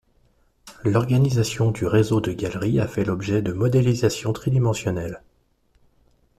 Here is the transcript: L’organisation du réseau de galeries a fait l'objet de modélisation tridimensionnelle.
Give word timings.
L’organisation 0.83 1.69
du 1.69 1.85
réseau 1.85 2.21
de 2.21 2.33
galeries 2.33 2.79
a 2.79 2.87
fait 2.87 3.05
l'objet 3.05 3.43
de 3.43 3.53
modélisation 3.53 4.33
tridimensionnelle. 4.33 5.21